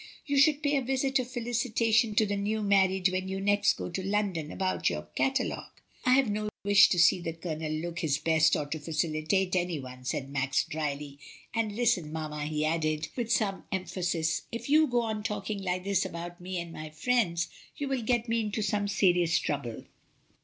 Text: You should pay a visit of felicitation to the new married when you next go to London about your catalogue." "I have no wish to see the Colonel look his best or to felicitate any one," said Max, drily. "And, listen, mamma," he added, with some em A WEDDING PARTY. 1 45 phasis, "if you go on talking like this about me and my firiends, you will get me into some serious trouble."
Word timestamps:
You 0.25 0.35
should 0.39 0.63
pay 0.63 0.77
a 0.77 0.81
visit 0.81 1.19
of 1.19 1.29
felicitation 1.29 2.15
to 2.15 2.25
the 2.25 2.35
new 2.35 2.63
married 2.63 3.09
when 3.09 3.27
you 3.27 3.39
next 3.39 3.73
go 3.73 3.87
to 3.91 4.01
London 4.03 4.51
about 4.51 4.89
your 4.89 5.03
catalogue." 5.15 5.69
"I 6.03 6.13
have 6.13 6.27
no 6.27 6.49
wish 6.65 6.89
to 6.89 6.97
see 6.97 7.21
the 7.21 7.33
Colonel 7.33 7.71
look 7.71 7.99
his 7.99 8.17
best 8.17 8.55
or 8.55 8.65
to 8.65 8.79
felicitate 8.79 9.55
any 9.55 9.79
one," 9.79 10.03
said 10.03 10.31
Max, 10.31 10.63
drily. 10.63 11.19
"And, 11.53 11.75
listen, 11.75 12.11
mamma," 12.11 12.45
he 12.47 12.65
added, 12.65 13.09
with 13.15 13.31
some 13.31 13.47
em 13.47 13.51
A 13.51 13.53
WEDDING 13.53 13.61
PARTY. 13.61 13.77
1 13.77 13.85
45 13.85 14.03
phasis, 14.03 14.41
"if 14.51 14.69
you 14.71 14.87
go 14.87 15.01
on 15.01 15.21
talking 15.21 15.61
like 15.61 15.83
this 15.83 16.03
about 16.03 16.41
me 16.41 16.57
and 16.59 16.71
my 16.73 16.89
firiends, 16.89 17.49
you 17.77 17.87
will 17.87 18.01
get 18.01 18.27
me 18.27 18.39
into 18.39 18.63
some 18.63 18.87
serious 18.87 19.37
trouble." 19.37 19.85